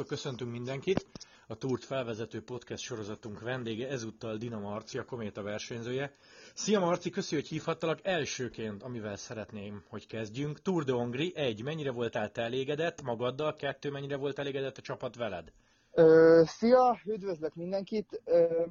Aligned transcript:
Sziasztok, 0.00 0.18
köszöntünk 0.18 0.50
mindenkit! 0.50 1.06
A 1.46 1.54
Túrt 1.54 1.84
felvezető 1.84 2.42
podcast 2.42 2.82
sorozatunk 2.82 3.40
vendége 3.40 3.88
ezúttal 3.88 4.36
Dina 4.36 4.58
Marci, 4.58 4.98
a 4.98 5.04
Kométa 5.04 5.42
versenyzője. 5.42 6.14
Szia 6.54 6.80
Marci, 6.80 7.10
köszi, 7.10 7.34
hogy 7.34 7.48
hívhattalak. 7.48 7.98
Elsőként, 8.02 8.82
amivel 8.82 9.16
szeretném, 9.16 9.84
hogy 9.88 10.06
kezdjünk. 10.06 10.62
Tour 10.62 10.84
de 10.84 10.92
Hongri, 10.92 11.32
egy, 11.36 11.62
mennyire 11.62 11.90
voltál 11.90 12.30
te 12.30 12.42
elégedett 12.42 13.02
magaddal? 13.02 13.54
Kettő, 13.54 13.90
mennyire 13.90 14.16
volt 14.16 14.38
elégedett 14.38 14.76
a 14.78 14.82
csapat 14.82 15.16
veled? 15.16 15.52
Ö, 15.92 16.42
szia, 16.46 17.00
üdvözlök 17.04 17.54
mindenkit! 17.54 18.20
Ö, 18.24 18.64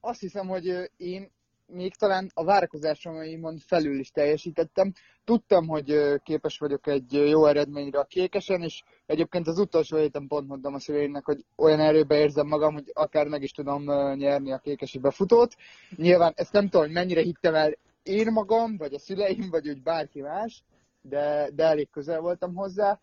azt 0.00 0.20
hiszem, 0.20 0.46
hogy 0.46 0.90
én 0.96 1.30
még 1.72 1.94
talán 1.94 2.30
a 2.34 2.44
várakozásaimon 2.44 3.56
felül 3.58 3.98
is 3.98 4.10
teljesítettem. 4.10 4.92
Tudtam, 5.24 5.68
hogy 5.68 6.20
képes 6.22 6.58
vagyok 6.58 6.86
egy 6.86 7.12
jó 7.12 7.46
eredményre 7.46 7.98
a 7.98 8.04
kékesen, 8.04 8.62
és 8.62 8.82
egyébként 9.06 9.46
az 9.46 9.58
utolsó 9.58 9.96
héten 9.96 10.26
pont 10.26 10.48
mondtam 10.48 10.74
a 10.74 10.78
szüleimnek, 10.78 11.24
hogy 11.24 11.44
olyan 11.56 11.80
erőbe 11.80 12.18
érzem 12.18 12.46
magam, 12.46 12.72
hogy 12.72 12.90
akár 12.92 13.26
meg 13.26 13.42
is 13.42 13.50
tudom 13.50 13.82
nyerni 14.14 14.52
a 14.52 14.58
kékesi 14.58 14.98
befutót. 14.98 15.54
Nyilván 15.96 16.32
ezt 16.36 16.52
nem 16.52 16.64
tudom, 16.64 16.82
hogy 16.82 16.94
mennyire 16.94 17.20
hittem 17.22 17.54
el 17.54 17.76
én 18.02 18.32
magam, 18.32 18.76
vagy 18.76 18.94
a 18.94 18.98
szüleim, 18.98 19.50
vagy 19.50 19.68
úgy 19.68 19.82
bárki 19.82 20.20
más, 20.20 20.64
de, 21.02 21.50
de 21.54 21.64
elég 21.64 21.90
közel 21.90 22.20
voltam 22.20 22.54
hozzá. 22.54 23.00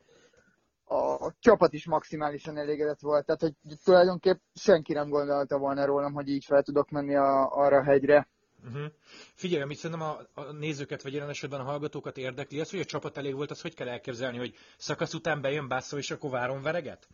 A 0.89 1.31
csapat 1.39 1.73
is 1.73 1.85
maximálisan 1.85 2.57
elégedett 2.57 2.99
volt, 2.99 3.25
tehát 3.25 3.41
hogy 3.41 3.53
tulajdonképp 3.83 4.37
senki 4.53 4.93
nem 4.93 5.09
gondolta 5.09 5.57
volna 5.57 5.85
rólam, 5.85 6.13
hogy 6.13 6.29
így 6.29 6.45
fel 6.45 6.63
tudok 6.63 6.89
menni 6.89 7.15
a, 7.15 7.51
arra 7.51 7.77
a 7.77 7.83
hegyre 7.83 8.27
Uh-huh. 8.67 8.91
Figyelj, 9.33 9.61
amit 9.61 9.77
szerintem 9.77 10.07
a, 10.07 10.41
a 10.41 10.51
nézőket, 10.51 11.03
vagy 11.03 11.13
jelen 11.13 11.29
esetben 11.29 11.59
a 11.59 11.63
hallgatókat 11.63 12.17
érdekli, 12.17 12.59
az, 12.59 12.69
hogy 12.69 12.79
a 12.79 12.85
csapat 12.85 13.17
elég 13.17 13.35
volt, 13.35 13.51
az 13.51 13.61
hogy 13.61 13.73
kell 13.73 13.87
elképzelni, 13.87 14.37
hogy 14.37 14.55
szakasz 14.77 15.13
után 15.13 15.41
bejön 15.41 15.67
Bászó, 15.67 15.97
és 15.97 16.11
akkor 16.11 16.29
várom 16.29 16.61
vereget? 16.61 17.07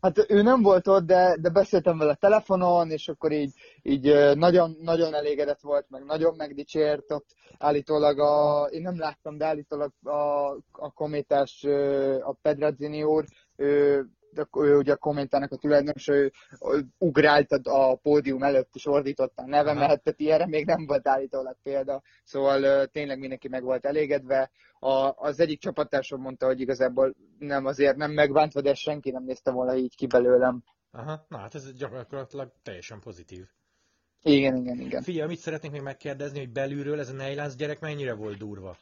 Hát 0.00 0.30
ő 0.30 0.42
nem 0.42 0.62
volt 0.62 0.88
ott, 0.88 1.04
de, 1.04 1.36
de 1.40 1.50
beszéltem 1.50 1.98
vele 1.98 2.14
telefonon, 2.14 2.90
és 2.90 3.08
akkor 3.08 3.32
így, 3.32 3.52
így 3.82 4.36
nagyon, 4.36 4.76
nagyon 4.80 5.14
elégedett 5.14 5.60
volt, 5.60 5.86
meg 5.88 6.04
nagyon 6.04 6.34
megdicsért 6.36 7.10
ott 7.10 7.34
állítólag 7.58 8.18
a, 8.18 8.64
én 8.70 8.82
nem 8.82 8.98
láttam, 8.98 9.36
de 9.36 9.46
állítólag 9.46 9.92
a, 10.02 10.50
a 10.72 10.92
kométás, 10.94 11.64
a 12.20 12.32
Pedrazzini 12.42 13.02
úr, 13.02 13.24
ő 13.56 14.06
ő 14.58 14.76
ugye 14.76 14.92
a 14.92 14.96
kommentának 14.96 15.52
a 15.52 15.56
tulajdonos, 15.56 16.08
ő 16.08 16.32
ugrált 16.98 17.50
a 17.52 17.96
pódium 17.96 18.42
előtt, 18.42 18.74
és 18.74 18.86
ordította 18.86 19.42
a 19.42 19.46
nevemet, 19.46 20.02
tehát 20.02 20.20
ilyenre 20.20 20.46
még 20.46 20.66
nem 20.66 20.86
volt 20.86 21.08
állítólag 21.08 21.56
példa. 21.62 22.02
Szóval 22.24 22.86
tényleg 22.86 23.18
mindenki 23.18 23.48
meg 23.48 23.62
volt 23.62 23.84
elégedve. 23.84 24.50
A, 24.78 25.12
az 25.16 25.40
egyik 25.40 25.60
csapattársam 25.60 26.20
mondta, 26.20 26.46
hogy 26.46 26.60
igazából 26.60 27.14
nem 27.38 27.66
azért 27.66 27.96
nem 27.96 28.10
megbántva, 28.10 28.60
de 28.60 28.74
senki 28.74 29.10
nem 29.10 29.24
nézte 29.24 29.50
volna 29.50 29.76
így 29.76 29.96
ki 29.96 30.06
belőlem. 30.06 30.62
Aha, 30.90 31.24
na 31.28 31.38
hát 31.38 31.54
ez 31.54 31.72
gyakorlatilag 31.72 32.52
teljesen 32.62 33.00
pozitív. 33.00 33.46
Igen, 34.22 34.56
igen, 34.56 34.80
igen. 34.80 35.02
Figyelj, 35.02 35.24
amit 35.24 35.38
szeretnék 35.38 35.70
még 35.70 35.82
megkérdezni, 35.82 36.38
hogy 36.38 36.52
belülről 36.52 37.00
ez 37.00 37.08
a 37.08 37.12
Neilánc 37.12 37.54
gyerek 37.54 37.80
mennyire 37.80 38.14
volt 38.14 38.38
durva? 38.38 38.76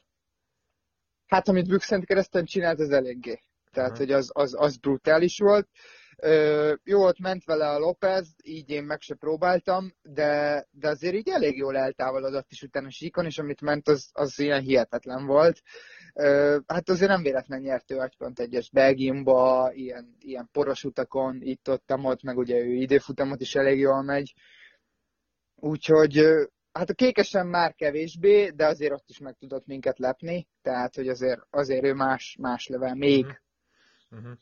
Hát, 1.26 1.48
amit 1.48 1.68
Bükszent 1.68 2.04
kereszten 2.04 2.44
csinált, 2.44 2.80
ez 2.80 2.90
eléggé 2.90 3.40
tehát 3.76 3.90
uh-huh. 3.90 4.06
hogy 4.06 4.16
az, 4.16 4.30
az, 4.32 4.54
az 4.58 4.76
brutális 4.76 5.38
volt. 5.38 5.68
Ö, 6.18 6.74
jó, 6.84 7.04
ott 7.04 7.18
ment 7.18 7.44
vele 7.44 7.68
a 7.68 7.78
López, 7.78 8.34
így 8.42 8.70
én 8.70 8.84
meg 8.84 9.00
se 9.00 9.14
próbáltam, 9.14 9.92
de, 10.02 10.66
de 10.70 10.88
azért 10.88 11.14
így 11.14 11.28
elég 11.28 11.56
jól 11.56 11.76
eltávolodott 11.76 12.50
is 12.50 12.62
utána 12.62 12.86
a 12.86 12.90
síkon, 12.90 13.24
és 13.24 13.38
amit 13.38 13.60
ment, 13.60 13.88
az, 13.88 14.08
az 14.12 14.38
ilyen 14.38 14.60
hihetetlen 14.60 15.26
volt. 15.26 15.60
Ö, 16.14 16.58
hát 16.66 16.88
azért 16.88 17.10
nem 17.10 17.22
véletlen 17.22 17.60
nyert 17.60 17.90
ő 17.90 17.96
agypont 17.96 18.40
egyes 18.40 18.70
Belgiumba, 18.70 19.70
ilyen, 19.72 20.16
ilyen 20.18 20.48
poros 20.52 20.84
utakon, 20.84 21.38
itt 21.42 21.68
ott, 21.68 21.92
ott, 22.02 22.22
meg 22.22 22.36
ugye 22.36 22.56
ő 22.56 22.72
időfutamot 22.72 23.40
is 23.40 23.54
elég 23.54 23.78
jól 23.78 24.02
megy. 24.02 24.34
Úgyhogy 25.54 26.20
hát 26.72 26.90
a 26.90 26.94
kékesen 26.94 27.46
már 27.46 27.74
kevésbé, 27.74 28.48
de 28.48 28.66
azért 28.66 28.92
ott 28.92 29.08
is 29.08 29.18
meg 29.18 29.36
tudott 29.38 29.66
minket 29.66 29.98
lepni, 29.98 30.48
tehát 30.62 30.94
hogy 30.94 31.08
azért, 31.08 31.40
azért 31.50 31.84
ő 31.84 31.94
más, 31.94 32.36
más 32.40 32.66
level 32.66 32.94
még. 32.94 33.24
Uh-huh. 33.24 33.44
Uh-huh. 34.16 34.38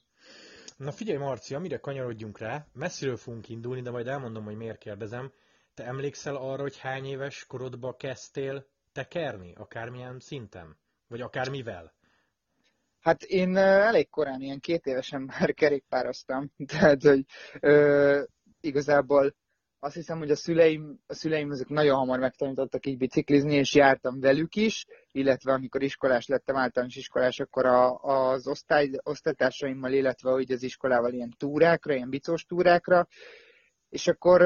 Na 0.77 0.93
figyelj, 0.93 1.19
Marci, 1.19 1.55
amire 1.55 1.79
kanyarodjunk 1.79 2.39
rá, 2.39 2.67
messziről 2.73 3.17
fogunk 3.17 3.49
indulni, 3.49 3.83
de 3.83 3.91
majd 3.91 4.07
elmondom, 4.07 4.45
hogy 4.45 4.57
miért 4.57 4.79
kérdezem. 4.79 5.33
Te 5.75 5.85
emlékszel 5.85 6.37
arra, 6.37 6.63
hogy 6.63 6.79
hány 6.79 7.05
éves 7.05 7.47
korodba 7.47 7.97
kezdtél 7.97 8.67
tekerni, 8.93 9.55
akármilyen 9.55 10.21
szinten? 10.21 10.77
Vagy 11.09 11.21
akármivel? 11.21 11.95
Hát 13.01 13.23
én 13.23 13.57
elég 13.57 14.09
korán, 14.11 14.41
ilyen 14.41 14.61
két 14.61 14.87
évesen 14.87 15.23
már 15.23 15.55
kerékpároztam, 15.55 16.53
tehát 16.73 17.03
hogy 17.03 17.25
ö, 17.61 18.23
igazából 18.61 19.35
azt 19.85 19.95
hiszem, 19.95 20.19
hogy 20.19 20.31
a 20.31 20.37
szüleim, 20.37 21.01
a 21.07 21.15
szüleim 21.15 21.51
azok 21.51 21.69
nagyon 21.69 21.97
hamar 21.97 22.19
megtanítottak 22.19 22.87
így 22.87 22.97
biciklizni, 22.97 23.55
és 23.55 23.75
jártam 23.75 24.21
velük 24.21 24.57
is, 24.57 24.87
illetve 25.13 25.53
amikor 25.53 25.83
iskolás 25.83 26.27
lettem, 26.27 26.57
általános 26.57 26.97
iskolás, 26.97 27.41
akkor 27.41 27.67
a, 27.67 27.99
az 27.99 28.47
osztály, 28.47 28.91
osztálytársaimmal, 29.03 29.93
illetve 29.93 30.31
hogy 30.31 30.53
az 30.53 30.63
iskolával 30.63 31.13
ilyen 31.13 31.35
túrákra, 31.39 31.95
ilyen 31.95 32.11
bicós 32.11 32.45
túrákra, 32.45 33.07
és 33.89 34.07
akkor 34.07 34.41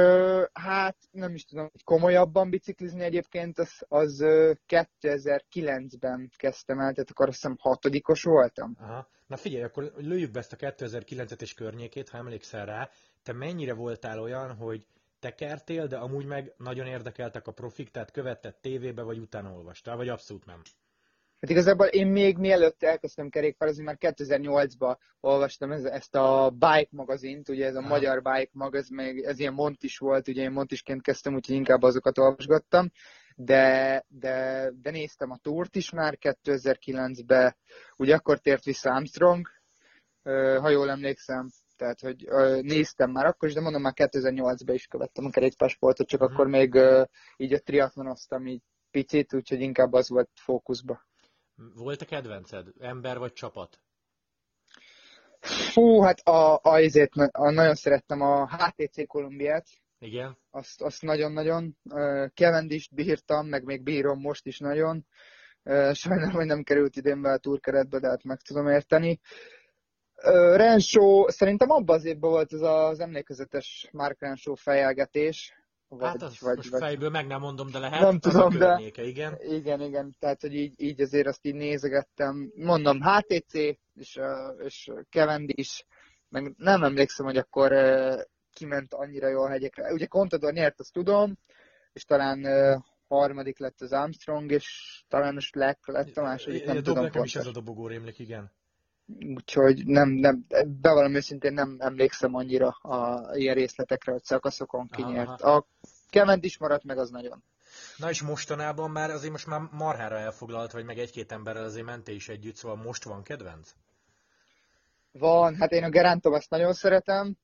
hát 0.52 0.96
nem 1.10 1.34
is 1.34 1.44
tudom, 1.44 1.68
hogy 1.72 1.84
komolyabban 1.84 2.50
biciklizni 2.50 3.02
egyébként, 3.02 3.58
az, 3.58 3.84
az 3.88 4.24
2009-ben 4.68 6.30
kezdtem 6.36 6.78
el, 6.78 6.92
tehát 6.92 7.10
akkor 7.10 7.28
azt 7.28 7.40
hiszem 7.40 7.56
hatodikos 7.60 8.22
voltam. 8.22 8.76
Aha. 8.80 9.08
Na 9.26 9.36
figyelj, 9.36 9.62
akkor 9.62 9.92
lőjük 9.96 10.30
be 10.30 10.38
ezt 10.38 10.52
a 10.52 10.56
2009-et 10.56 11.40
és 11.40 11.54
környékét, 11.54 12.08
ha 12.08 12.18
emlékszel 12.18 12.66
rá. 12.66 12.88
Te 13.22 13.32
mennyire 13.32 13.74
voltál 13.74 14.20
olyan, 14.20 14.54
hogy 14.54 14.86
tekertél, 15.18 15.86
de 15.86 15.96
amúgy 15.96 16.26
meg 16.26 16.54
nagyon 16.56 16.86
érdekeltek 16.86 17.46
a 17.46 17.52
profik, 17.52 17.90
tehát 17.90 18.10
követted 18.10 18.54
tévébe, 18.54 19.02
vagy 19.02 19.18
utána 19.18 19.52
olvastál, 19.52 19.96
vagy 19.96 20.08
abszolút 20.08 20.46
nem? 20.46 20.62
Hát 21.40 21.50
igazából 21.50 21.86
én 21.86 22.06
még 22.06 22.36
mielőtt 22.36 22.82
elkezdtem 22.82 23.28
kerékpározni, 23.28 23.82
már 23.82 23.96
2008-ban 24.00 24.96
olvastam 25.20 25.72
ez, 25.72 25.84
ezt 25.84 26.14
a 26.14 26.50
Bike 26.50 26.88
magazint, 26.90 27.48
ugye 27.48 27.66
ez 27.66 27.74
a 27.74 27.82
ha. 27.82 27.88
magyar 27.88 28.22
Bike 28.22 28.50
mag, 28.52 28.74
ez, 28.74 28.88
még, 28.88 29.22
ez 29.22 29.38
ilyen 29.38 29.52
Montis 29.52 29.98
volt, 29.98 30.28
ugye 30.28 30.42
én 30.42 30.50
Montisként 30.50 31.02
kezdtem, 31.02 31.34
úgyhogy 31.34 31.54
inkább 31.54 31.82
azokat 31.82 32.18
olvasgattam, 32.18 32.90
de, 33.36 34.04
de, 34.08 34.70
de 34.82 34.90
néztem 34.90 35.30
a 35.30 35.38
túrt 35.42 35.76
is 35.76 35.90
már 35.90 36.18
2009-ben, 36.20 37.56
ugye 37.96 38.14
akkor 38.14 38.38
tért 38.38 38.64
vissza 38.64 38.90
Armstrong, 38.90 39.48
ha 40.60 40.68
jól 40.68 40.90
emlékszem, 40.90 41.48
tehát, 41.78 42.00
hogy 42.00 42.28
néztem 42.62 43.10
már 43.10 43.26
akkor 43.26 43.48
is, 43.48 43.54
de 43.54 43.60
mondom, 43.60 43.82
már 43.82 43.92
2008-ban 43.96 44.72
is 44.72 44.86
követtem 44.86 45.24
a 45.24 45.30
kerékpársportot, 45.30 46.08
csak 46.08 46.20
uh-huh. 46.20 46.34
akkor 46.34 46.48
még 46.50 46.78
így 47.36 47.52
a 47.52 47.58
triatlonoztam 47.58 48.46
így 48.46 48.62
picit, 48.90 49.34
úgyhogy 49.34 49.60
inkább 49.60 49.92
az 49.92 50.08
volt 50.08 50.30
fókuszba. 50.34 51.06
Volt 51.74 52.02
a 52.02 52.04
kedvenced? 52.04 52.66
Ember 52.78 53.18
vagy 53.18 53.32
csapat? 53.32 53.80
Fú, 55.72 56.00
hát 56.00 56.20
a, 56.20 56.54
a, 56.54 56.60
azért, 56.62 57.12
a, 57.14 57.50
nagyon 57.50 57.74
szerettem 57.74 58.20
a 58.20 58.46
HTC 58.46 59.06
Kolumbiát. 59.06 59.66
Igen. 59.98 60.36
Azt, 60.50 60.82
azt 60.82 61.02
nagyon-nagyon. 61.02 61.76
Kevendist 62.34 62.94
bírtam, 62.94 63.46
meg 63.46 63.64
még 63.64 63.82
bírom 63.82 64.20
most 64.20 64.46
is 64.46 64.58
nagyon. 64.58 65.06
Sajnálom, 65.92 66.34
hogy 66.34 66.46
nem 66.46 66.62
került 66.62 66.96
idénbe 66.96 67.32
a 67.32 67.38
túrkeretbe, 67.38 67.98
de 67.98 68.08
hát 68.08 68.24
meg 68.24 68.40
tudom 68.40 68.66
érteni. 68.66 69.20
Rensó, 70.56 71.28
szerintem 71.28 71.70
abban 71.70 71.96
az 71.96 72.04
évben 72.04 72.30
volt 72.30 72.52
ez 72.52 72.60
az 72.60 73.00
emlékezetes 73.00 73.88
Mark 73.92 74.20
Rensó 74.20 74.54
fejelgetés. 74.54 75.52
Vagy, 75.88 76.08
hát 76.08 76.22
azt 76.22 76.40
vagy, 76.40 76.56
most 76.56 76.70
vagy, 76.70 76.80
fejből 76.80 77.10
meg 77.10 77.26
nem 77.26 77.40
mondom, 77.40 77.70
de 77.70 77.78
lehet. 77.78 78.00
Nem 78.00 78.18
tudom, 78.18 78.58
de 78.58 78.90
igen. 78.96 79.38
Igen, 79.40 79.80
igen. 79.80 80.16
Tehát, 80.18 80.40
hogy 80.40 80.54
így, 80.54 80.80
így 80.80 81.00
azért 81.00 81.26
azt 81.26 81.46
így 81.46 81.54
nézegettem. 81.54 82.52
Mondom, 82.54 83.00
HTC 83.02 83.54
és, 83.94 84.20
és 84.64 84.90
Cavendish, 85.10 85.84
meg 86.28 86.54
nem 86.56 86.82
emlékszem, 86.82 87.26
hogy 87.26 87.36
akkor 87.36 87.72
kiment 88.52 88.94
annyira 88.94 89.28
jó 89.28 89.42
a 89.42 89.48
hegyekre. 89.48 89.92
Ugye 89.92 90.06
Contador 90.06 90.52
nyert, 90.52 90.80
azt 90.80 90.92
tudom, 90.92 91.38
és 91.92 92.04
talán 92.04 92.44
harmadik 93.08 93.58
lett 93.58 93.80
az 93.80 93.92
Armstrong, 93.92 94.50
és 94.50 95.00
talán 95.08 95.36
a 95.36 95.40
Slack 95.40 95.86
lett 95.86 96.16
a 96.16 96.22
második, 96.22 96.64
nem 96.64 96.82
tudom 96.82 97.02
nekem 97.02 97.22
is 97.22 97.36
ez 97.36 97.46
a 97.46 97.52
dobogó 97.52 97.86
rémlik, 97.86 98.18
igen. 98.18 98.52
Úgyhogy 99.34 99.86
nem, 99.86 100.08
nem, 100.08 100.46
bevallom 100.80 101.14
őszintén 101.14 101.52
nem 101.52 101.76
emlékszem 101.78 102.34
annyira 102.34 102.68
a 102.68 103.30
ilyen 103.36 103.54
részletekre, 103.54 104.12
hogy 104.12 104.24
szakaszokon 104.24 104.88
kinyert. 104.88 105.42
A 105.42 105.66
Kement 106.10 106.44
is 106.44 106.58
maradt 106.58 106.84
meg 106.84 106.98
az 106.98 107.10
nagyon. 107.10 107.42
Na 107.96 108.10
és 108.10 108.22
mostanában 108.22 108.90
már 108.90 109.10
azért 109.10 109.32
most 109.32 109.46
már 109.46 109.60
marhára 109.72 110.18
elfoglalt, 110.18 110.72
vagy 110.72 110.84
meg 110.84 110.98
egy-két 110.98 111.32
emberrel 111.32 111.64
azért 111.64 111.86
menté 111.86 112.14
is 112.14 112.28
együtt, 112.28 112.54
szóval 112.54 112.76
most 112.76 113.04
van 113.04 113.22
kedvenc? 113.22 113.70
Van, 115.12 115.56
hát 115.56 115.72
én 115.72 115.84
a 115.84 115.88
Gerántom 115.88 116.32
azt 116.32 116.50
nagyon 116.50 116.72
szeretem, 116.72 117.36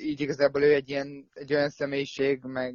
így 0.00 0.20
igazából 0.20 0.62
ő 0.62 0.74
egy, 0.74 0.88
ilyen, 0.88 1.28
egy 1.34 1.54
olyan 1.54 1.70
személyiség, 1.70 2.42
meg, 2.42 2.74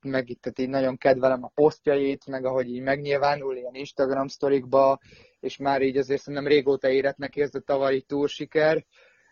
meg 0.00 0.28
itt 0.28 0.40
tehát 0.40 0.58
így 0.58 0.68
nagyon 0.68 0.96
kedvelem 0.96 1.44
a 1.44 1.50
posztjait, 1.54 2.26
meg 2.26 2.44
ahogy 2.44 2.68
így 2.68 2.82
megnyilvánul 2.82 3.56
ilyen 3.56 3.74
Instagram 3.74 4.26
sztorikba, 4.26 5.00
és 5.42 5.56
már 5.56 5.82
így 5.82 5.96
azért 5.96 6.20
szerintem 6.20 6.48
régóta 6.48 6.88
érett 6.88 7.16
neki 7.16 7.40
ez 7.40 7.54
a 7.54 7.60
tavalyi 7.60 8.02
túl 8.02 8.28
siker. 8.28 8.84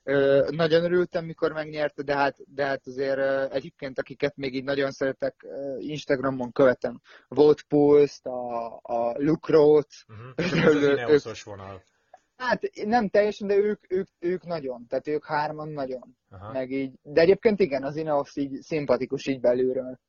Ö, 0.03 0.49
nagyon 0.51 0.85
örültem, 0.85 1.25
mikor 1.25 1.53
megnyerte, 1.53 2.03
de 2.03 2.17
hát, 2.17 2.37
de 2.47 2.65
hát 2.65 2.87
azért 2.87 3.53
egyébként, 3.53 3.99
akiket 3.99 4.37
még 4.37 4.55
így 4.55 4.65
nagyon 4.65 4.91
szeretek, 4.91 5.47
Instagramon 5.79 6.53
követem. 6.53 7.01
Volt 7.29 7.63
Pulse-t, 7.63 8.27
a, 8.27 8.67
a 8.83 9.15
Luke 9.19 9.53
Roth. 9.53 9.97
Uh-huh. 10.09 10.65
Ez 10.67 10.83
Ineosos 10.83 11.43
vonal. 11.43 11.83
Hát 12.37 12.61
nem 12.85 13.09
teljesen, 13.09 13.47
de 13.47 13.57
ők, 13.57 13.85
ők, 13.89 14.09
ők 14.19 14.47
nagyon. 14.47 14.87
Tehát 14.87 15.09
ők 15.09 15.25
hárman 15.25 15.69
nagyon. 15.69 16.17
Aha. 16.31 16.53
Meg 16.53 16.71
így. 16.71 16.99
De 17.03 17.21
egyébként 17.21 17.61
igen, 17.61 17.83
az 17.83 17.97
Ineos 17.97 18.37
így 18.37 18.61
szimpatikus 18.61 19.27
így 19.27 19.41
belülről. 19.41 20.01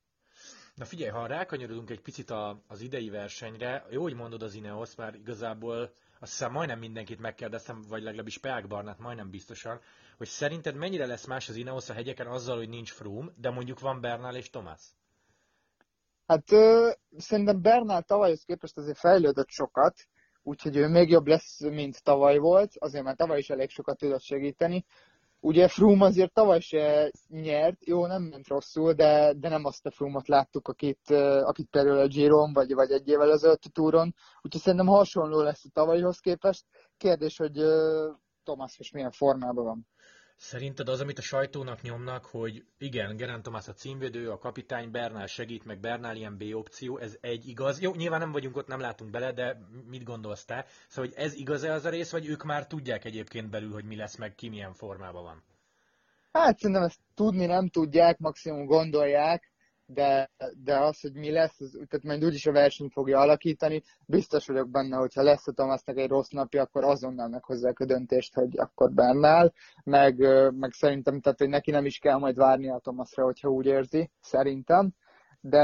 Na 0.81 0.87
figyelj, 0.87 1.11
ha 1.11 1.25
rákanyarodunk 1.25 1.89
egy 1.89 2.01
picit 2.01 2.29
a, 2.29 2.61
az 2.67 2.81
idei 2.81 3.09
versenyre, 3.09 3.85
jó, 3.89 4.01
hogy 4.01 4.13
mondod 4.13 4.41
az 4.41 4.53
Ineos, 4.53 4.95
már 4.95 5.15
igazából 5.15 5.93
azt 6.19 6.31
hiszem 6.31 6.51
majdnem 6.51 6.79
mindenkit 6.79 7.19
megkérdeztem, 7.19 7.81
vagy 7.87 8.03
legalábbis 8.03 8.37
Peák 8.37 8.67
Barnát 8.67 8.99
majdnem 8.99 9.29
biztosan, 9.29 9.79
hogy 10.17 10.27
szerinted 10.27 10.75
mennyire 10.75 11.05
lesz 11.05 11.25
más 11.25 11.49
az 11.49 11.55
Ineos 11.55 11.89
a 11.89 11.93
hegyeken 11.93 12.27
azzal, 12.27 12.57
hogy 12.57 12.69
nincs 12.69 12.91
Froome, 12.91 13.31
de 13.37 13.49
mondjuk 13.49 13.79
van 13.79 14.01
Bernal 14.01 14.35
és 14.35 14.49
Thomas? 14.49 14.81
Hát 16.27 16.51
ö, 16.51 16.91
szerintem 17.17 17.61
Bernál 17.61 18.03
tavalyhoz 18.03 18.43
képest 18.43 18.77
azért 18.77 18.97
fejlődött 18.97 19.49
sokat, 19.49 20.07
úgyhogy 20.43 20.77
ő 20.77 20.87
még 20.87 21.09
jobb 21.09 21.27
lesz, 21.27 21.59
mint 21.59 22.03
tavaly 22.03 22.37
volt, 22.37 22.71
azért 22.77 23.03
már 23.03 23.15
tavaly 23.15 23.37
is 23.37 23.49
elég 23.49 23.69
sokat 23.69 23.97
tudott 23.97 24.21
segíteni. 24.21 24.85
Ugye 25.43 25.67
Froome 25.67 26.05
azért 26.05 26.33
tavaly 26.33 26.59
se 26.59 27.11
nyert, 27.27 27.85
jó, 27.85 28.05
nem 28.05 28.23
ment 28.23 28.47
rosszul, 28.47 28.93
de, 28.93 29.33
de 29.33 29.49
nem 29.49 29.65
azt 29.65 29.85
a 29.85 29.91
Froome-ot 29.91 30.27
láttuk, 30.27 30.67
akit, 30.67 31.09
akit 31.43 31.69
például 31.69 31.97
a 31.97 32.07
Giron, 32.07 32.53
vagy, 32.53 32.73
vagy 32.73 32.91
egy 32.91 33.07
évvel 33.07 33.31
ezelőtt 33.31 33.65
a 33.65 33.69
túron, 33.69 34.15
úgyhogy 34.41 34.61
szerintem 34.61 34.87
hasonló 34.87 35.41
lesz 35.41 35.65
a 35.65 35.69
tavalyhoz 35.73 36.19
képest. 36.19 36.65
Kérdés, 36.97 37.37
hogy 37.37 37.57
ö, 37.57 38.09
Thomas 38.43 38.77
most 38.77 38.93
milyen 38.93 39.11
formában 39.11 39.63
van. 39.65 39.87
Szerinted 40.43 40.89
az, 40.89 41.01
amit 41.01 41.17
a 41.17 41.21
sajtónak 41.21 41.81
nyomnak, 41.81 42.25
hogy 42.25 42.65
igen, 42.77 43.15
Geraint 43.15 43.41
Thomas 43.43 43.67
a 43.67 43.73
címvédő, 43.73 44.29
a 44.29 44.37
kapitány, 44.37 44.91
Bernál 44.91 45.27
segít, 45.27 45.65
meg 45.65 45.79
Bernál 45.79 46.15
ilyen 46.15 46.37
B 46.37 46.43
opció, 46.53 46.97
ez 46.97 47.17
egy 47.21 47.47
igaz. 47.47 47.81
Jó, 47.81 47.93
nyilván 47.95 48.19
nem 48.19 48.31
vagyunk 48.31 48.57
ott, 48.57 48.67
nem 48.67 48.79
látunk 48.79 49.11
bele, 49.11 49.31
de 49.31 49.57
mit 49.89 50.03
gondolsz 50.03 50.45
te? 50.45 50.65
Szóval, 50.87 51.11
hogy 51.11 51.23
ez 51.23 51.33
igaz-e 51.33 51.73
az 51.73 51.85
a 51.85 51.89
rész, 51.89 52.11
vagy 52.11 52.27
ők 52.27 52.43
már 52.43 52.67
tudják 52.67 53.05
egyébként 53.05 53.49
belül, 53.49 53.71
hogy 53.71 53.85
mi 53.85 53.95
lesz, 53.95 54.15
meg 54.17 54.35
ki 54.35 54.49
milyen 54.49 54.73
formában 54.73 55.23
van? 55.23 55.43
Hát 56.31 56.57
szerintem 56.57 56.83
ezt 56.83 56.99
tudni 57.15 57.45
nem 57.45 57.69
tudják, 57.69 58.17
maximum 58.17 58.65
gondolják, 58.65 59.50
de, 59.93 60.31
de 60.63 60.77
az, 60.79 60.99
hogy 60.99 61.13
mi 61.13 61.31
lesz, 61.31 61.59
az, 61.59 61.71
tehát 61.71 62.05
majd 62.05 62.25
úgyis 62.25 62.45
a 62.45 62.51
versenyt 62.51 62.91
fogja 62.91 63.19
alakítani. 63.19 63.83
Biztos 64.05 64.47
vagyok 64.47 64.69
benne, 64.69 64.97
hogy 64.97 65.13
ha 65.13 65.23
lesz 65.23 65.47
a 65.47 65.51
Thomasnak 65.51 65.97
egy 65.97 66.09
rossz 66.09 66.29
napja, 66.29 66.61
akkor 66.61 66.83
azonnal 66.83 67.27
meghozzák 67.27 67.79
a 67.79 67.85
döntést, 67.85 68.33
hogy 68.33 68.59
akkor 68.59 68.91
bennál, 68.91 69.53
meg, 69.83 70.17
meg 70.55 70.71
szerintem, 70.71 71.19
tehát 71.21 71.39
hogy 71.39 71.49
neki 71.49 71.71
nem 71.71 71.85
is 71.85 71.97
kell 71.97 72.17
majd 72.17 72.35
várni 72.35 72.69
a 72.69 72.79
Thomasra, 72.79 73.23
hogyha 73.23 73.49
úgy 73.49 73.65
érzi, 73.65 74.11
szerintem. 74.19 74.93
De 75.43 75.59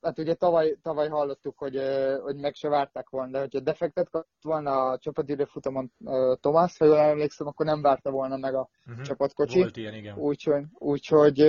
hát 0.00 0.18
ugye 0.18 0.34
tavaly, 0.34 0.76
tavaly 0.82 1.08
hallottuk, 1.08 1.58
hogy, 1.58 1.80
hogy 2.22 2.36
meg 2.36 2.54
se 2.54 2.68
várták 2.68 3.08
volna, 3.10 3.30
de 3.30 3.38
hogyha 3.38 3.60
defektet 3.60 4.10
kapott 4.10 4.28
volna 4.42 4.70
a 4.70 4.98
csapatidő 4.98 5.44
futamon 5.44 5.92
ö, 6.04 6.34
Thomas, 6.40 6.78
ha 6.78 6.84
jól 6.84 6.98
emlékszem, 6.98 7.46
akkor 7.46 7.66
nem 7.66 7.82
várta 7.82 8.10
volna 8.10 8.36
meg 8.36 8.54
a 8.54 8.68
Uh-huh. 8.88 9.04
csapatkocsi. 9.04 9.58
Volt 9.58 9.76
ilyen, 9.76 9.94
igen. 9.94 10.18
Úgyhogy, 10.18 10.64
úgyhogy 10.72 11.42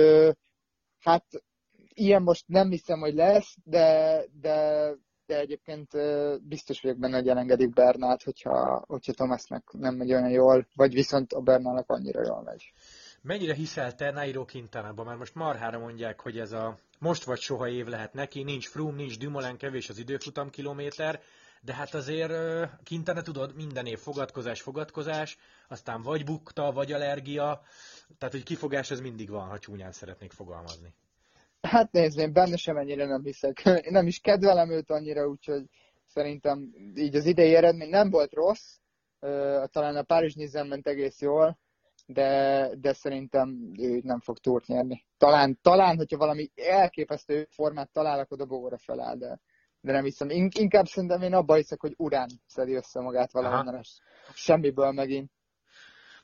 hát 1.00 1.24
ilyen 2.00 2.22
most 2.22 2.44
nem 2.46 2.70
hiszem, 2.70 3.00
hogy 3.00 3.14
lesz, 3.14 3.56
de, 3.64 4.20
de, 4.40 4.90
de 5.26 5.38
egyébként 5.38 5.90
biztos 6.42 6.80
vagyok 6.80 6.98
benne, 6.98 7.16
hogy 7.16 7.28
elengedik 7.28 7.72
Bernát, 7.72 8.22
hogyha, 8.22 8.84
hogyha 8.86 9.12
Thomasnak 9.12 9.72
nem 9.72 9.94
megy 9.94 10.12
olyan 10.12 10.30
jól, 10.30 10.66
vagy 10.74 10.94
viszont 10.94 11.32
a 11.32 11.40
Bernának 11.40 11.90
annyira 11.90 12.20
jól 12.26 12.42
megy. 12.42 12.72
Mennyire 13.22 13.54
hiszel 13.54 13.94
te 13.94 14.10
Nairo 14.10 14.44
Quintánába? 14.44 15.04
Mert 15.04 15.18
most 15.18 15.34
marhára 15.34 15.78
mondják, 15.78 16.20
hogy 16.20 16.38
ez 16.38 16.52
a 16.52 16.78
most 16.98 17.24
vagy 17.24 17.40
soha 17.40 17.68
év 17.68 17.86
lehet 17.86 18.12
neki, 18.12 18.42
nincs 18.42 18.68
Froome, 18.68 18.96
nincs 18.96 19.18
Dumoulin, 19.18 19.56
kevés 19.56 19.88
az 19.88 19.98
időfutam 19.98 20.50
kilométer, 20.50 21.20
de 21.60 21.74
hát 21.74 21.94
azért 21.94 22.32
Quintana 22.84 23.22
tudod, 23.22 23.54
minden 23.54 23.86
év 23.86 23.98
fogadkozás, 23.98 24.60
fogadkozás, 24.60 25.38
aztán 25.68 26.02
vagy 26.02 26.24
bukta, 26.24 26.72
vagy 26.72 26.92
allergia, 26.92 27.62
tehát 28.18 28.34
hogy 28.34 28.42
kifogás 28.42 28.90
ez 28.90 29.00
mindig 29.00 29.30
van, 29.30 29.48
ha 29.48 29.58
csúnyán 29.58 29.92
szeretnék 29.92 30.32
fogalmazni. 30.32 30.94
Hát 31.60 31.92
nézd, 31.92 32.18
én 32.18 32.32
benne 32.32 32.56
sem 32.56 32.76
ennyire 32.76 33.06
nem 33.06 33.22
hiszek. 33.22 33.64
Én 33.86 33.92
nem 33.92 34.06
is 34.06 34.18
kedvelem 34.18 34.70
őt 34.70 34.90
annyira, 34.90 35.26
úgyhogy 35.26 35.64
szerintem 36.06 36.74
így 36.94 37.16
az 37.16 37.26
idei 37.26 37.54
eredmény 37.54 37.88
nem 37.90 38.10
volt 38.10 38.32
rossz. 38.32 38.76
Talán 39.66 39.96
a 39.96 40.02
Párizs 40.02 40.34
Nizen 40.34 40.66
ment 40.66 40.86
egész 40.86 41.20
jól, 41.20 41.58
de, 42.06 42.70
de 42.80 42.92
szerintem 42.92 43.72
ő 43.78 44.00
nem 44.02 44.20
fog 44.20 44.38
túrt 44.38 44.66
nyerni. 44.66 45.04
Talán, 45.18 45.58
talán, 45.62 45.96
hogyha 45.96 46.16
valami 46.16 46.50
elképesztő 46.54 47.46
formát 47.50 47.90
talál, 47.92 48.18
akkor 48.18 48.38
dobóra 48.38 48.78
feláll, 48.78 49.16
de, 49.16 49.40
de 49.80 49.92
nem 49.92 50.04
hiszem. 50.04 50.30
In, 50.30 50.48
inkább 50.58 50.86
szerintem 50.86 51.22
én 51.22 51.34
abban 51.34 51.56
hiszek, 51.56 51.80
hogy 51.80 51.94
urán 51.96 52.28
szedi 52.46 52.74
össze 52.74 53.00
magát 53.00 53.32
valahonnan, 53.32 53.78
és 53.80 53.98
semmiből 54.34 54.92
megint. 54.92 55.30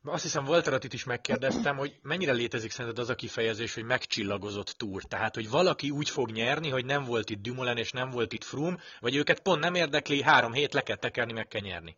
Azt 0.08 0.22
hiszem 0.22 0.46
Walteratit 0.46 0.92
is 0.92 1.04
megkérdeztem, 1.04 1.76
hogy 1.76 1.98
mennyire 2.02 2.32
létezik 2.32 2.70
szerinted 2.70 2.98
az 2.98 3.08
a 3.08 3.14
kifejezés, 3.14 3.74
hogy 3.74 3.84
megcsillagozott 3.84 4.68
túr. 4.68 5.02
Tehát, 5.02 5.34
hogy 5.34 5.50
valaki 5.50 5.90
úgy 5.90 6.08
fog 6.08 6.30
nyerni, 6.30 6.68
hogy 6.68 6.84
nem 6.84 7.04
volt 7.04 7.30
itt 7.30 7.42
Dumoulin 7.42 7.76
és 7.76 7.92
nem 7.92 8.10
volt 8.10 8.32
itt 8.32 8.44
Froome, 8.44 8.78
vagy 9.00 9.16
őket 9.16 9.40
pont 9.40 9.60
nem 9.60 9.74
érdekli, 9.74 10.22
három 10.22 10.52
hét 10.52 10.72
le 10.72 10.80
kell 10.80 10.96
tekerni, 10.96 11.32
meg 11.32 11.46
kell 11.48 11.60
nyerni. 11.60 11.96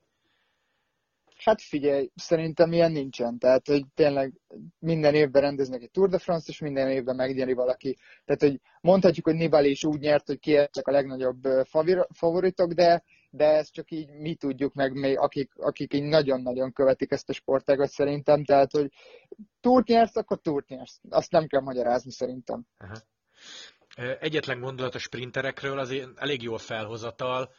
Hát 1.44 1.62
figyelj, 1.62 2.10
szerintem 2.14 2.72
ilyen 2.72 2.93
nincsen. 2.93 3.38
Tehát, 3.38 3.66
hogy 3.66 3.82
tényleg 3.94 4.32
minden 4.78 5.14
évben 5.14 5.43
rendeznek 5.43 5.82
egy 5.82 5.90
Tour 5.90 6.08
de 6.08 6.19
France, 6.19 6.46
és 6.49 6.58
minden 6.58 6.90
évben 6.90 7.16
megnyeri 7.16 7.52
valaki. 7.52 7.96
Tehát, 8.25 8.40
hogy 8.40 8.61
mondhatjuk, 8.81 9.26
hogy 9.26 9.34
Nibali 9.34 9.70
is 9.70 9.84
úgy 9.84 10.00
nyert, 10.00 10.26
hogy 10.26 10.38
ki 10.38 10.56
ezek 10.56 10.87
a 10.87 10.90
legnagyobb 10.90 11.43
favoritok, 12.12 12.72
de, 12.72 13.02
de 13.30 13.44
ezt 13.44 13.72
csak 13.72 13.90
így 13.90 14.08
mi 14.08 14.34
tudjuk 14.34 14.75
meg, 14.75 14.92
még 14.92 15.19
akik, 15.19 15.52
akik 15.56 15.94
így 15.94 16.02
nagyon-nagyon 16.02 16.72
követik 16.72 17.10
ezt 17.10 17.28
a 17.28 17.32
sportágat 17.32 17.90
szerintem. 17.90 18.44
Tehát, 18.44 18.72
hogy 18.72 18.92
túrt 19.60 19.86
nyersz, 19.86 20.16
akkor 20.16 20.40
túrt 20.40 20.69
nyersz. 20.69 21.00
Azt 21.08 21.30
nem 21.30 21.46
kell 21.46 21.60
magyarázni 21.60 22.12
szerintem. 22.12 22.66
Aha. 22.78 22.97
Egyetlen 24.20 24.61
gondolat 24.61 24.94
a 24.94 24.99
sprinterekről, 24.99 25.78
azért 25.78 26.18
elég 26.18 26.42
jó 26.42 26.54
a 26.54 26.58
felhozatal. 26.58 27.52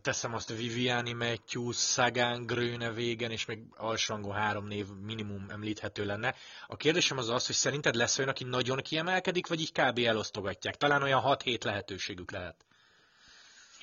Teszem 0.00 0.34
azt 0.34 0.56
Viviani, 0.56 1.12
Matthews, 1.12 1.76
Sagan, 1.76 2.46
Gröne, 2.46 2.92
Végen, 2.92 3.30
és 3.30 3.44
még 3.44 3.58
alsrangú 3.70 4.28
három 4.28 4.66
név 4.66 4.86
minimum 5.02 5.46
említhető 5.48 6.04
lenne. 6.04 6.34
A 6.66 6.76
kérdésem 6.76 7.18
az 7.18 7.28
az, 7.28 7.46
hogy 7.46 7.54
szerinted 7.54 7.94
lesz 7.94 8.18
olyan, 8.18 8.30
aki 8.30 8.44
nagyon 8.44 8.78
kiemelkedik, 8.78 9.46
vagy 9.46 9.60
így 9.60 9.72
kb. 9.72 9.98
elosztogatják? 9.98 10.76
Talán 10.76 11.02
olyan 11.02 11.22
6-7 11.24 11.64
lehetőségük 11.64 12.30
lehet. 12.30 12.64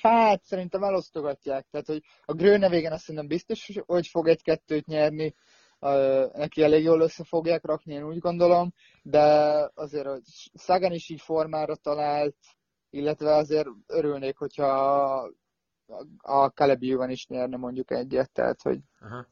Hát 0.02 0.44
szerintem 0.44 0.82
elosztogatják. 0.82 1.66
Tehát, 1.70 1.86
hogy 1.86 2.02
a 2.24 2.32
Gröne 2.32 2.68
végén 2.68 2.92
azt 2.92 3.00
szerintem 3.02 3.26
biztos, 3.26 3.70
hogy 3.86 4.06
fog 4.06 4.28
egy-kettőt 4.28 4.86
nyerni. 4.86 5.34
Neki 6.32 6.62
elég 6.62 6.82
jól 6.82 7.00
össze 7.00 7.24
fogják 7.24 7.64
rakni, 7.64 7.94
én 7.94 8.04
úgy 8.04 8.18
gondolom, 8.18 8.72
de 9.02 9.20
azért, 9.74 10.06
hogy 10.06 10.22
Sagan 10.54 10.92
is 10.92 11.08
így 11.08 11.20
formára 11.20 11.74
talált, 11.74 12.36
illetve 12.90 13.34
azért 13.34 13.68
örülnék, 13.86 14.36
hogyha 14.36 14.66
a- 15.86 16.06
a 16.18 16.48
Calebiu-ban 16.48 17.10
is 17.10 17.26
nyerne 17.26 17.56
mondjuk 17.56 17.90
egyet, 17.90 18.30
tehát, 18.32 18.62
hogy 18.62 18.78
Aha. 19.00 19.26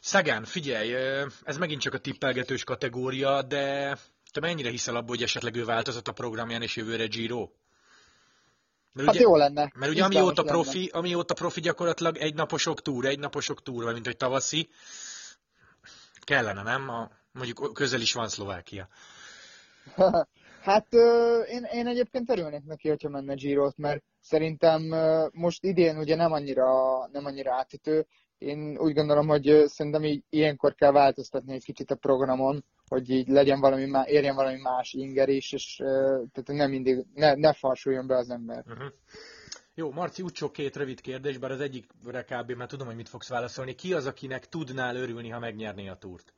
Szegán, 0.00 0.44
figyelj, 0.44 0.94
ez 1.42 1.56
megint 1.58 1.80
csak 1.80 1.94
a 1.94 1.98
tippelgetős 1.98 2.64
kategória, 2.64 3.42
de 3.42 3.96
te 4.32 4.40
mennyire 4.40 4.70
hiszel 4.70 4.96
abból, 4.96 5.14
hogy 5.14 5.22
esetleg 5.22 5.56
ő 5.56 5.64
változott 5.64 6.08
a 6.08 6.12
programján, 6.12 6.62
és 6.62 6.76
jövőre 6.76 7.06
Giro? 7.06 7.48
Mert 9.04 9.16
hát 9.16 9.22
jó 9.22 9.36
lenne. 9.36 9.72
Mert 9.74 9.92
ugye 9.92 10.04
amióta 10.04 10.42
lenne. 10.42 10.52
profi, 10.52 10.90
amióta 10.92 11.34
profi 11.34 11.60
gyakorlatilag 11.60 12.16
egy 12.16 12.34
naposok 12.34 12.82
túr, 12.82 13.04
egy 13.06 13.18
naposok 13.18 13.62
túr, 13.62 13.92
mint 13.92 14.06
hogy 14.06 14.16
tavaszi, 14.16 14.68
kellene, 16.20 16.62
nem? 16.62 16.88
A, 16.88 17.10
mondjuk 17.32 17.72
közel 17.72 18.00
is 18.00 18.12
van 18.12 18.28
Szlovákia. 18.28 18.88
Hát 20.62 20.92
én, 21.48 21.64
én 21.72 21.86
egyébként 21.86 22.30
örülnék 22.30 22.64
neki, 22.64 22.88
hogyha 22.88 23.08
menne 23.08 23.34
Girot, 23.34 23.76
mert 23.76 24.02
szerintem 24.20 24.82
most 25.32 25.64
idén 25.64 25.98
ugye 25.98 26.16
nem 26.16 26.32
annyira, 26.32 26.66
nem 27.12 27.24
annyira 27.24 27.54
átütő. 27.54 28.06
Én 28.38 28.78
úgy 28.78 28.94
gondolom, 28.94 29.26
hogy 29.26 29.62
szerintem 29.66 30.04
így, 30.04 30.24
ilyenkor 30.28 30.74
kell 30.74 30.92
változtatni 30.92 31.52
egy 31.52 31.64
kicsit 31.64 31.90
a 31.90 31.94
programon, 31.94 32.64
hogy 32.88 33.10
így 33.10 33.28
legyen 33.28 33.60
valami, 33.60 33.86
má, 33.86 34.04
érjen 34.06 34.34
valami 34.34 34.60
más 34.60 34.92
inger 34.92 35.28
is, 35.28 35.52
és 35.52 35.76
tehát 36.32 36.46
nem 36.46 36.70
mindig, 36.70 37.06
ne, 37.14 37.34
ne 37.34 37.52
farsuljon 37.52 38.06
be 38.06 38.16
az 38.16 38.30
ember. 38.30 38.64
Uh-huh. 38.66 38.92
Jó, 39.74 39.92
Marci, 39.92 40.22
úgy 40.22 40.50
két 40.52 40.76
rövid 40.76 41.00
kérdés, 41.00 41.38
bár 41.38 41.50
az 41.50 41.60
egyikre 41.60 42.22
kb. 42.22 42.50
mert 42.50 42.70
tudom, 42.70 42.86
hogy 42.86 42.96
mit 42.96 43.08
fogsz 43.08 43.28
válaszolni. 43.28 43.74
Ki 43.74 43.94
az, 43.94 44.06
akinek 44.06 44.48
tudnál 44.48 44.96
örülni, 44.96 45.28
ha 45.28 45.38
megnyerné 45.38 45.88
a 45.88 45.96
túrt? 45.96 46.34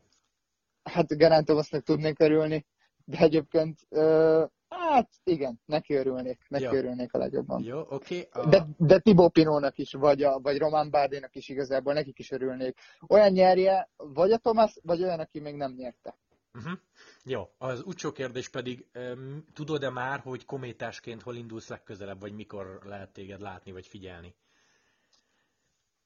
Hát 0.82 1.16
Geraint 1.16 1.46
Thomasnak 1.46 1.82
tudnék 1.82 2.20
örülni, 2.20 2.66
de 3.04 3.18
egyébként 3.18 3.78
ö, 3.88 4.44
Hát 4.70 5.10
igen, 5.24 5.60
neki 5.64 5.94
örülnék, 5.94 6.48
neki 6.48 6.64
Ja. 6.64 6.72
örülnék 6.74 7.12
a 7.12 7.18
legjobban. 7.18 7.62
Jó, 7.62 7.80
oké. 7.88 8.28
Okay. 8.32 8.50
De, 8.50 8.66
de 8.76 8.98
Tibó 8.98 9.28
Pinónak 9.28 9.78
is, 9.78 9.92
vagy, 9.92 10.22
a, 10.22 10.38
vagy 10.40 10.58
Román 10.58 10.90
Bárdénak 10.90 11.34
is 11.34 11.48
igazából, 11.48 11.92
nekik 11.92 12.18
is 12.18 12.30
örülnék. 12.30 12.78
Olyan 13.08 13.32
nyerje, 13.32 13.90
vagy 13.96 14.32
a 14.32 14.38
Thomas, 14.38 14.78
vagy 14.82 15.02
olyan, 15.02 15.20
aki 15.20 15.40
még 15.40 15.54
nem 15.54 15.72
nyerte. 15.72 16.18
Uh-huh. 16.54 16.78
Jó, 17.24 17.42
az 17.58 17.82
utcsó 17.84 18.12
kérdés 18.12 18.48
pedig, 18.48 18.86
um, 18.94 19.44
tudod-e 19.52 19.90
már, 19.90 20.20
hogy 20.20 20.44
kométásként 20.44 21.22
hol 21.22 21.36
indulsz 21.36 21.68
legközelebb, 21.68 22.20
vagy 22.20 22.32
mikor 22.32 22.80
lehet 22.84 23.12
téged 23.12 23.40
látni, 23.40 23.72
vagy 23.72 23.86
figyelni? 23.86 24.34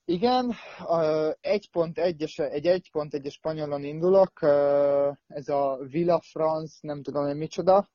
Igen, 0.06 0.54
a 0.78 0.99
1.1-es, 1.40 2.52
egy 2.52 2.66
1.1-es 2.66 3.33
spanyolon 3.33 3.85
indulok, 3.85 4.42
ez 5.26 5.49
a 5.49 5.78
Villa 5.90 6.21
France, 6.21 6.78
nem 6.80 7.02
tudom 7.02 7.26
én 7.26 7.37
micsoda. 7.37 7.88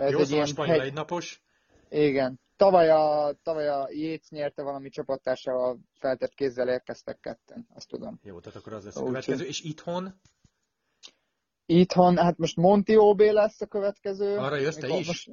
Ez 0.00 0.10
Jó, 0.10 0.18
egy 0.18 0.26
szóval 0.26 0.66
ilyen 0.66 0.78
hegy- 0.78 0.86
egynapos. 0.86 1.42
Igen. 1.88 2.40
Tavaly 2.56 2.90
a, 2.90 3.34
tavaly 3.42 3.68
a 3.68 3.88
Jéz 3.90 4.28
nyerte 4.28 4.62
valami 4.62 4.88
csapattársával 4.88 5.78
feltett 5.98 6.34
kézzel 6.34 6.68
érkeztek 6.68 7.20
ketten, 7.20 7.66
azt 7.74 7.88
tudom. 7.88 8.18
Jó, 8.22 8.40
tehát 8.40 8.58
akkor 8.58 8.72
az 8.72 8.84
lesz 8.84 8.96
a 8.96 9.04
következő. 9.04 9.44
És 9.44 9.60
itthon? 9.60 10.20
Itthon, 11.66 12.16
hát 12.16 12.38
most 12.38 12.56
Monti 12.56 12.96
OB 12.96 13.20
lesz 13.20 13.60
a 13.60 13.66
következő. 13.66 14.36
Arra 14.36 14.56
jössz 14.56 14.76
te 14.76 14.88
is? 14.88 15.06
Most, 15.06 15.30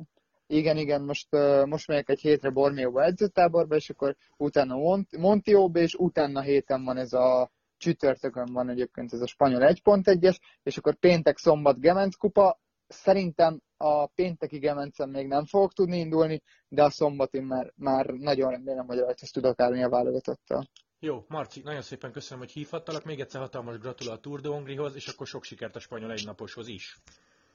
igen, 0.47 0.77
igen, 0.77 1.01
most, 1.01 1.27
most 1.65 1.87
megyek 1.87 2.09
egy 2.09 2.19
hétre 2.19 2.49
Bornéóba 2.49 3.03
edzőtáborba, 3.03 3.75
és 3.75 3.89
akkor 3.89 4.15
utána 4.37 4.75
Mont- 4.75 5.17
Monti 5.17 5.55
OB, 5.55 5.75
és 5.75 5.93
utána 5.93 6.41
héten 6.41 6.83
van 6.83 6.97
ez 6.97 7.13
a 7.13 7.51
csütörtökön 7.77 8.53
van 8.53 8.69
egyébként 8.69 9.13
ez 9.13 9.21
a 9.21 9.27
spanyol 9.27 9.61
1.1-es, 9.61 10.37
és 10.63 10.77
akkor 10.77 10.95
péntek, 10.95 11.37
szombat 11.37 11.79
Gemenc 11.79 12.15
kupa. 12.15 12.59
Szerintem 12.87 13.61
a 13.77 14.05
pénteki 14.05 14.57
Gemencen 14.57 15.09
még 15.09 15.27
nem 15.27 15.45
fogok 15.45 15.73
tudni 15.73 15.97
indulni, 15.97 16.41
de 16.67 16.83
a 16.83 16.89
szombatin 16.89 17.43
már, 17.43 17.73
már 17.75 18.05
nagyon 18.05 18.51
remélem, 18.51 18.85
hogy 18.85 18.97
rajta 18.99 19.25
tudok 19.31 19.59
állni 19.59 19.83
a 19.83 19.89
válogatottal. 19.89 20.69
Jó, 20.99 21.25
Marci, 21.27 21.61
nagyon 21.63 21.81
szépen 21.81 22.11
köszönöm, 22.11 22.39
hogy 22.39 22.51
hívhattalak. 22.51 23.03
Még 23.03 23.19
egyszer 23.19 23.41
hatalmas 23.41 23.77
gratulál 23.77 24.15
a 24.15 24.19
Tour 24.19 24.41
de 24.41 24.49
Hongrihoz, 24.49 24.95
és 24.95 25.07
akkor 25.07 25.27
sok 25.27 25.43
sikert 25.43 25.75
a 25.75 25.79
spanyol 25.79 26.11
egynaposhoz 26.11 26.67
is. 26.67 26.97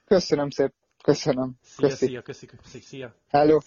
Köszönöm 0.04 0.50
szépen, 0.50 0.74
köszönöm. 1.02 1.54
Szia, 1.62 1.88
Köszi. 1.88 2.06
szia, 2.06 2.22
köszi, 2.22 2.46
köszi, 2.46 2.80
szia. 2.80 3.14
Hello. 3.28 3.58